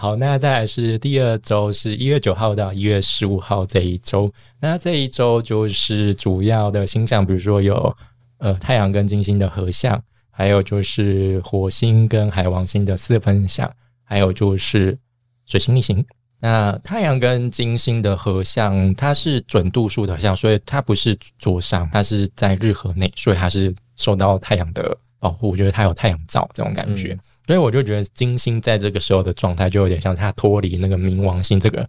[0.00, 4.32] 好，那再来是第二周，是一月九号到一月十五号这一周。
[4.58, 7.94] 那这一周就是主要的星象，比如说有
[8.38, 13.70] 呃太阳跟金星的合相，还有就是火星跟海王星的四分相，
[14.02, 14.96] 还有就是
[15.44, 16.02] 水星逆行。
[16.40, 27.14] 那太阳跟金星的合相，它是准度数的相，所以它不是桌上，它是在日河内，所以它是受到太阳的保护，就是它有太阳照这种感觉。
[27.50, 31.84] 所以我就觉得金星在这个时候的状态，就有点像它脱离那个冥王星这个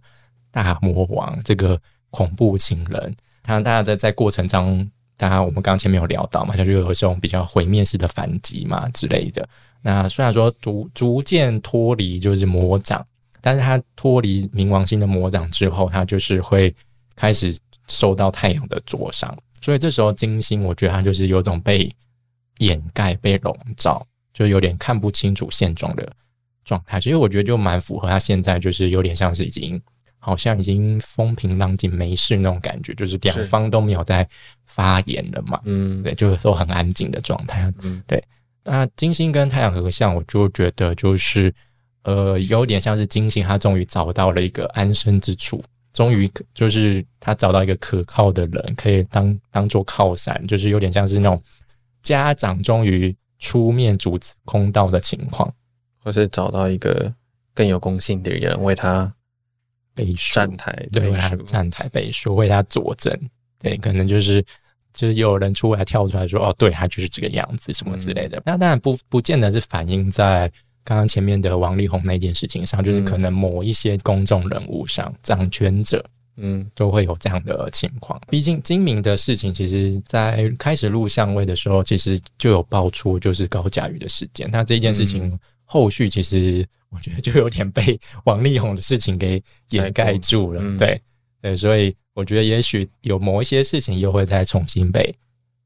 [0.50, 1.80] 大魔王，这个
[2.10, 3.14] 恐怖情人。
[3.44, 9.48] 他大家在在过程中，大家我们刚前面有聊到嘛，他就有这种比较毁灭式的反击嘛之类的。
[9.82, 13.06] 那虽然说逐逐渐脱离就是魔掌，
[13.40, 16.74] 但是他脱离冥王星的魔掌之后，他就是会
[17.14, 17.56] 开始
[17.86, 19.32] 受到太阳的灼伤。
[19.60, 21.88] 所以这时候金星，我觉得它就是有种被
[22.58, 24.04] 掩盖、被笼罩。
[24.32, 26.10] 就有点看不清楚现状的
[26.64, 29.80] 状态，其实我觉得就蛮符合他现在就是有点像是已经
[30.18, 34.26] 好像已经风平浪静没事那种感觉，就是两方都没有在
[34.64, 38.22] 发言了嘛，嗯，对，就是都很安静的状态，嗯，对。
[38.64, 41.52] 那金星跟太阳合相，我就觉得就是
[42.04, 45.60] 呃有点像是金星，他终于找到了一个安身之处，
[45.92, 51.42] 终于就是他找到一个可靠的人可以当当做靠山，就是有点像是那种
[52.02, 53.14] 家长终于。
[53.42, 55.52] 出面阻止公道的情况，
[55.98, 57.12] 或是找到一个
[57.52, 59.12] 更有公信的人为他
[59.94, 63.12] 背书站台，对，为他站台背书，为他佐证。
[63.58, 64.40] 对，可能就是
[64.92, 70.48] 就是有人出来跳出来说：“哦，对他就是这个样子，什么之类的。”那当然不不见得是反映在
[70.84, 76.04] 刚刚前面的王力宏那件事情上，就是可能某一些公众人物上，掌权者。
[76.36, 78.20] 嗯，都会有这样的情况。
[78.28, 84.48] 毕竟精明的事情，其实在开始录相位的时候，其实就有爆出就是高佳宇的事件。
[84.50, 90.62] 那这件事情后续其实我觉得就有点被王力宏的事情给掩盖住了。
[90.78, 91.00] 对
[91.40, 95.14] 对，所以我觉得也许有某一些事情又会再重新被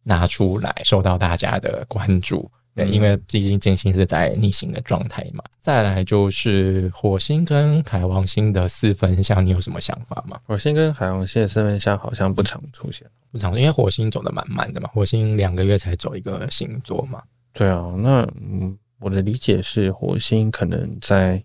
[0.02, 2.50] 拿出来，受到大家的关注。
[2.76, 5.42] 对，因为毕竟金星是在逆行的状态嘛。
[5.62, 10.38] 再来就是火星跟海王星的四分相，你有什么想法吗？
[10.44, 14.90] 火星跟海王星的四分相好像不常出现，不常，因为火星走的蛮慢的嘛。
[14.92, 17.22] 火星两个月才走一个星座嘛。
[17.54, 21.42] 对啊，那嗯，我的理解是火星可能在，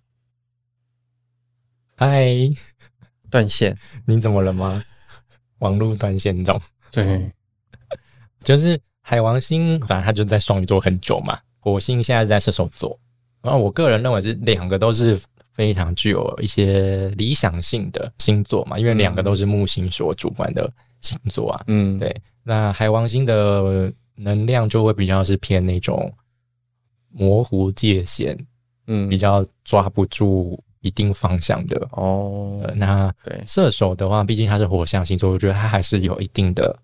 [1.96, 2.28] 嗨，
[3.30, 4.84] 断线，你怎么了吗？
[5.60, 6.60] 网络断线中，
[6.92, 7.32] 对，
[8.44, 8.78] 就是。
[9.02, 12.98] 海王星反正它就在双鱼座很久嘛，火星现在在射手座，
[13.42, 15.20] 然后我个人认为是两个都是
[15.54, 26.14] 非常具有一些理想性的星座嘛，因为两个都是木星所主管的星座啊，嗯，对，那海王星的能量就会比较是偏那种
[27.10, 28.38] 模糊界限，
[28.88, 31.88] 嗯，比较抓不住一定方向的。
[31.92, 32.62] 哦。
[32.76, 33.42] 那对。
[33.46, 36.78] 射手的话，毕竟它是火象星座，我觉得它还是有一定的。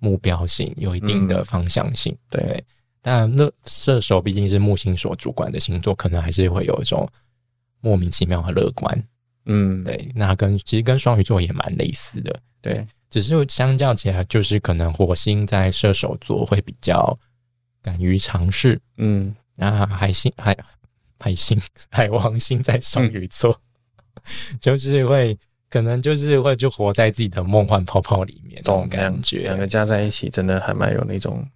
[0.00, 2.64] 目标性有一定的方向性，对。
[3.02, 7.08] 但那射手毕竟是木星所主管的星座，可能还是会有一种
[7.80, 9.08] 莫名其妙的乐观。
[9.46, 10.10] 嗯，对。
[10.14, 12.84] 那跟其实跟双鱼座也蛮类似的，对。
[13.08, 17.18] 只是相较起来，就是可能火星在射手座会比较
[17.82, 18.80] 敢于尝试。
[18.98, 20.56] 嗯，那海星海
[21.18, 21.60] 海星
[21.90, 23.60] 海王星在双鱼座，
[24.60, 25.38] 就是会。
[25.70, 29.42] 可能就是会就活在自己的梦幻泡泡里面，这种感觉。
[29.42, 31.46] 两个加在一起，真的还蛮有那种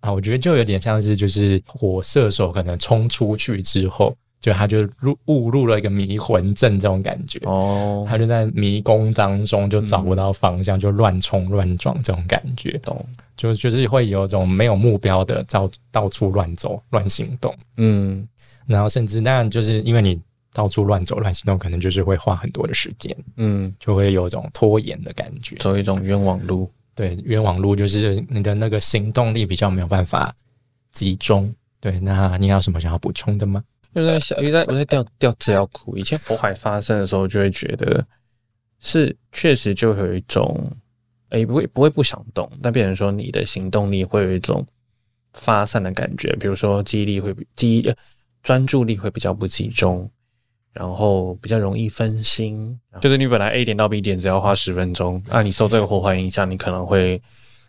[0.00, 13.04] 啊，我觉得就有点像是就是火射手可能冲出去之后，就他就入误入了一个迷魂阵这种感觉哦，他就在迷宫当中就找不到方向，就乱冲乱撞这种感觉，懂？
[13.36, 18.26] 就就是会有种没有目标的到到处乱走乱行动，嗯，
[18.64, 20.18] 然后甚至那就是因为你。
[20.52, 26.70] 到处乱走乱行动，可能就是会花很多的时间，嗯，就会有一种拖延的感觉，走一种冤枉路。
[26.94, 30.34] 对，冤枉路就是你的那个行动力比较没有办法
[30.90, 31.54] 集中。
[31.78, 33.62] 对，那你有什么想要补充的吗？
[33.94, 35.96] 就在想，我在我在掉掉资料库。
[35.96, 38.04] 以前火海发生的时候，就会觉得
[38.80, 40.72] 是确实就会有一种，
[41.28, 44.66] 哎，不会不会不想动，但变成说你的行动力会有一种
[45.34, 47.94] 发散的感觉，比如说记忆力会记忆
[48.42, 50.10] 专注力会比较不集中。
[50.78, 57.20] 然后比较容易分心，就是你本来 A 点到 B 点只要花十分钟，那你受这个火环影响，你可能会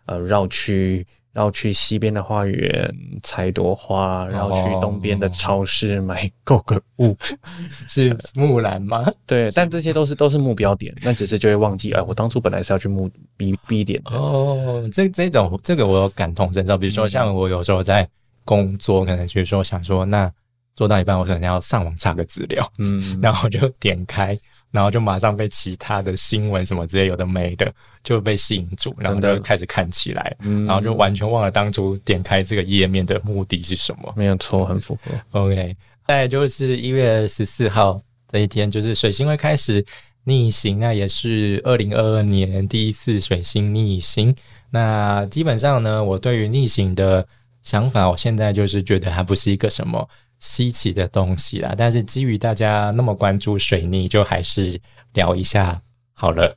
[0.06, 7.17] 呃绕去绕去西边的花园采朵花，绕去东边的超市买购个物，
[7.89, 9.11] 是木兰吗？
[9.25, 14.88] 对，但这些都是都是目标点，那只是就会忘记哎，我当初本来是要去目 B B 点的哦。
[14.94, 18.07] 这这种这个我有感同身受，比如说像我有时候在
[18.45, 20.31] 工作，可能就是说想说那。
[20.79, 24.39] 做到一半，我可能要上网查个资料，嗯， 然后我就点开，
[24.71, 27.69] 然后就马上被其他的新闻什么之类有的没的
[28.01, 34.13] 就被吸引住，然后就开始看起来，嗯然后就完全忘了当初点开这个页面的目的是什么。
[34.15, 35.11] 没有错，很符合。
[35.31, 35.75] OK，
[36.07, 38.01] 再来就是一月十四号
[38.31, 39.85] 这一天，就是水星会开始
[40.23, 44.33] 逆行，那也是二零二二年第一次水星逆行。
[44.69, 47.27] 那基本上呢，我对于逆行的
[47.63, 50.07] 想法，我现在就是觉得它不是一个什么
[50.39, 51.75] 稀奇的东西啦。
[51.77, 54.80] 但是基于大家那么关注水逆，就还是
[55.13, 55.81] 聊一下
[56.13, 56.56] 好了。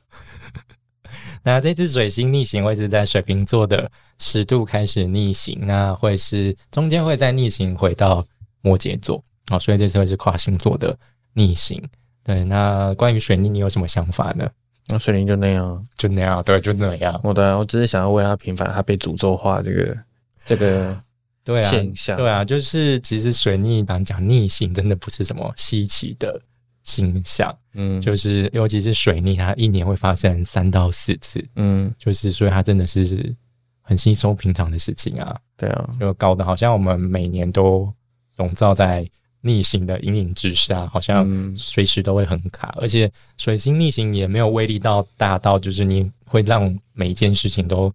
[1.43, 8.25] 那这次水星逆行会是在水瓶座的十度开始逆行，那会是中间会再逆行回到
[8.61, 10.97] 摩羯座哦，所以这次会是跨星座的
[11.33, 11.81] 逆行。
[12.23, 14.49] 对，那关于水逆，你有什么想法呢？
[14.87, 19.97] 那水灵就那样，就那样，对，就那样，我的，我只是想要为他平反他被诅咒化这个
[20.45, 20.97] 这个
[21.43, 22.17] 对啊，现象。
[22.17, 26.39] 对啊，就是其实水逆，刚讲逆行，真的不是什么稀奇的
[26.83, 33.33] 星象，嗯，就是尤其是水逆，它一年会发生三到四次，嗯，就是所以它真的是
[33.81, 37.91] 很稀松平常的事情啊，对啊，就搞得好像我们每年都
[38.37, 39.07] 笼罩在
[39.41, 41.53] 逆行的阴影之下，好像嗯。
[41.55, 47.93] 随时都会很卡，而且水星逆行也没有威力到大到就是你会让每一件事情都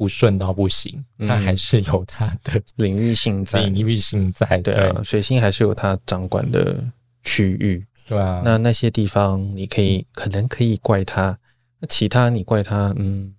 [0.00, 6.82] 不顺到不行，嗯它还是有它的领域性在，领域性在，对啊，水星还是有它掌管的
[7.22, 7.84] 区域。
[8.08, 11.36] 对啊，那那些地方你可以可能可以怪他，
[11.80, 13.34] 那其他你怪他，嗯，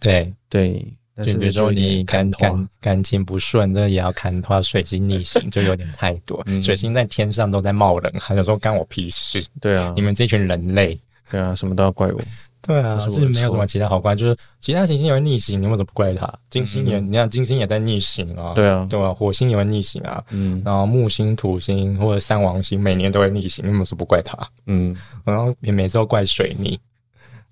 [0.00, 0.82] 对，对。
[1.26, 6.42] 就比如说你感感感感情不顺，这也要看话水星逆行， 就有点太多。
[6.46, 10.98] 嗯水星在天上都在冒冷汗，有时候干我屁事，对啊你，们这群人类。
[11.30, 12.20] 对啊，什么都要怪我。
[12.60, 16.30] 对啊，不是我的是没有什么其他好怪，就是其他行星也会逆行，你为什么不怪它？
[16.50, 19.14] 金星也，你看金星也在逆行啊，嗯对啊，对吧？
[19.14, 24.36] 火星也会逆行啊，嗯然后木星、土星或者三王星每年都会逆行，你为什么不怪它？
[24.66, 24.94] 嗯，
[25.24, 26.78] 然后也每次都怪水逆，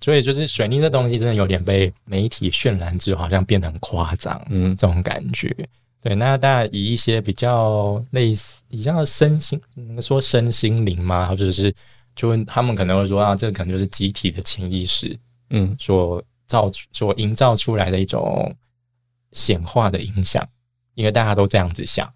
[0.00, 5.54] 所以就是水逆这东西真的有点被媒体渲染之后，好像变得很夸张，嗯这种感觉。
[6.02, 11.26] 对，那大家以一些比较类似，比较身心，能说身心灵吗？
[11.26, 11.74] 或者是
[12.16, 15.16] 就他们可能会说啊，这可能就是集体的潜意识
[15.50, 15.76] 嗯。
[15.78, 18.52] 所造、所营造出来的一种
[19.32, 20.44] 显化的影响，
[20.94, 22.12] 因为大家都这样子想，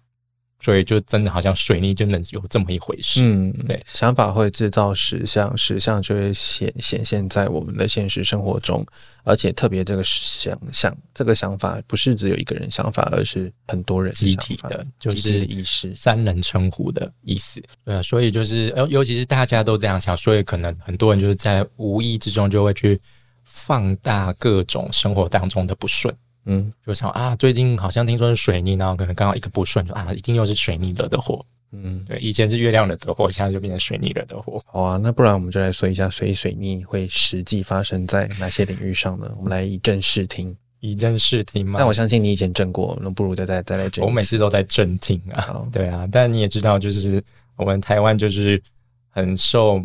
[0.61, 3.21] 所以就真的好像水逆真的有这么一回事。
[3.23, 8.85] 嗯，对，想法会制造实像，实像就会显显现在我们的现实生活中，
[9.23, 15.93] 而且特别这个想想这个想法不是只有一个人想法，而是很多人集体的，就是的意识。
[15.95, 17.61] 三人称呼的意思。
[17.83, 22.99] 对啊，所以就是，尤，尤其是大家都这样想，所以可能很多人就是在无意之中就会去
[23.43, 26.15] 放大各种生活当中的不顺。
[26.45, 31.45] 嗯就想啊，最近好像听说是水逆，然后可能刚好一个不顺，就啊，一定又是水逆惹的祸。
[31.73, 34.61] 嗯，对，以前是月亮惹的祸，现在就变成水逆惹的祸。
[34.65, 39.31] 好啊，那不然我们就来说一下所以水逆会实际发生在哪些领域上呢？
[39.37, 40.55] 我们来以正视听。
[40.81, 41.77] 以正视听嘛。
[41.77, 44.03] 但我相信你以前正过，那不如再再再来正。
[44.05, 47.23] 我每次都在正听啊，对啊，但你也知道，就是
[47.55, 48.61] 我们台湾就是
[49.09, 49.81] 很受，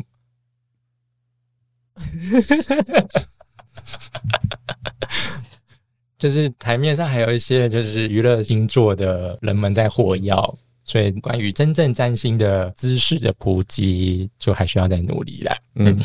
[6.18, 15.56] 就是台面上还有一些就是娱乐星座的人们在火药，所以关于真正占星的知识的普及，就还需要再努力啦。
[15.74, 15.98] 嗯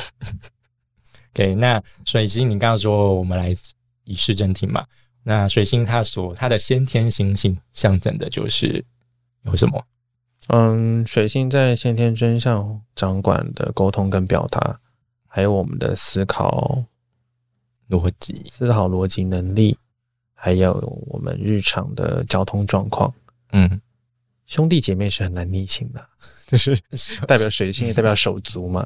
[1.33, 3.55] OK，那水星，你刚刚说我们来
[4.03, 4.85] 以示正听嘛？
[5.23, 8.83] 那水星它所它的先天星性象征的就是
[9.43, 9.81] 有什么？
[10.47, 14.77] 嗯，水星在先天真相掌管的沟通跟表达，
[15.27, 16.83] 还有我们的思考、
[17.89, 19.77] 逻辑，思考逻辑能力，
[20.43, 20.73] 还有
[21.05, 23.13] 我们日常的交通状况。
[23.51, 23.79] 嗯，
[24.47, 26.03] 兄弟姐妹是很难逆行的，
[26.47, 26.75] 就是
[27.27, 28.83] 代表水星， 也代表手足嘛。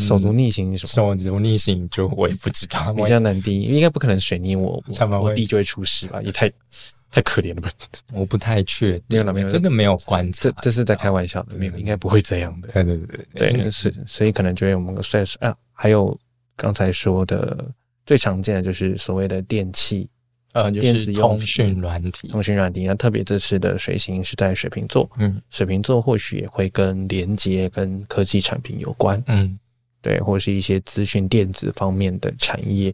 [0.00, 1.14] 手足逆行是什么？
[1.14, 4.82] 手足逆行就我也不知道， 比较难定义，应该不可能水逆我，
[5.22, 6.20] 我弟就会出事吧？
[6.22, 6.50] 也太
[7.08, 7.70] 太可怜了吧？
[8.12, 12.68] 我不太确定，没有了没有了这个没有观察这，这是在开玩笑的，没有，应该不会这样的。
[12.72, 16.18] 对对对对，对是，所以可能就会我们算是啊，还有
[16.56, 17.64] 刚才说的
[18.04, 20.08] 最常见的就是所谓的电器
[20.52, 22.82] 呃，就是通讯软体，通讯软体。
[22.84, 29.58] 那特别这次的水星是在水瓶座，嗯水瓶座或许也会跟连接跟科技产品有关，嗯，
[30.02, 32.92] 对，或是一些资讯电子方面的产业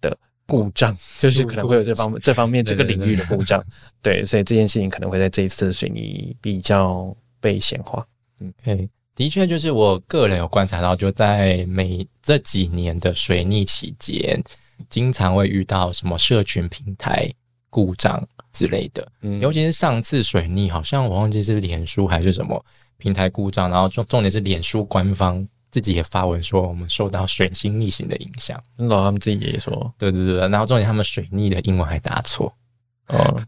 [0.00, 3.62] 的故障，就是可能会有这方这方面这个领域的故障。
[4.02, 8.04] 对，所以这件事情可能会在这一次的水泥比较被显化。
[8.40, 14.42] 嗯对，的确就是我个人有观察到，就在每这几年的水逆期间，
[14.88, 17.30] 经常会遇到什么社群平台
[17.70, 19.06] 故障之类的。
[19.22, 19.40] 嗯。
[19.40, 22.64] 尤其是上次水逆，好像我忘记是脸书还是什么
[22.96, 28.60] 平台故障，然后重重点是脸书官方自己也发文说我们受到水星逆行的影响。
[28.76, 32.52] 真的，他们自己也说，对对对，然后重点他们水逆的英文还打错，
[33.08, 33.42] 哦，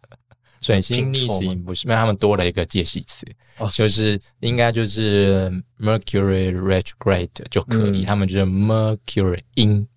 [0.60, 3.66] 水星逆行不是，因为他们多了一个介系词，哦。
[3.72, 8.04] 就是应该就是 Mercury retrograde 就可以，嗯。
[8.04, 9.88] 他们就是 Mercury in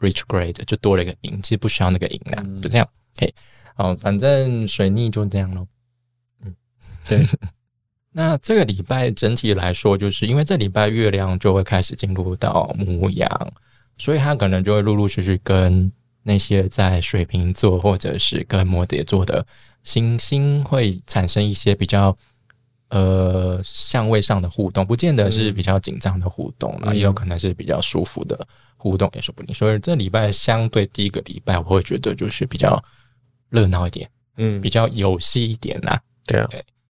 [0.00, 2.88] retrograde 就多了一个 in，其实不需要那个 in 啦，嗯就这样。
[3.16, 3.34] OK，
[3.74, 5.66] 好，反正水逆就这样咯。
[6.44, 6.54] 嗯，
[7.08, 7.26] 对。
[8.10, 13.52] 那这个礼拜整体来说，就是因为这礼拜月亮就会开始进入到母羊，
[13.96, 15.92] 所以它可能就会陆陆续续跟
[16.24, 19.46] 那些在水瓶座或者是跟摩羯座的
[19.84, 22.16] 行星会产生一些比较
[22.90, 26.96] 呃相位上的互动，不见得是比较紧张的互动那，嗯。
[26.96, 29.54] 也有可能是比较舒服的互动，也说不定。
[29.54, 32.82] 所以这礼拜相对第一个礼拜，我会觉得就是比较
[33.50, 34.60] 热闹一点，嗯。
[34.60, 36.00] 比，较有戏一点啦。
[36.26, 36.48] 对啊，